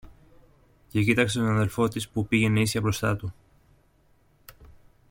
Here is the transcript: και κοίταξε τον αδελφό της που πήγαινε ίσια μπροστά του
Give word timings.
και 0.87 1.03
κοίταξε 1.03 1.39
τον 1.39 1.47
αδελφό 1.55 1.87
της 1.87 2.09
που 2.09 2.27
πήγαινε 2.27 2.59
ίσια 2.61 2.81
μπροστά 2.81 3.15
του 3.15 3.33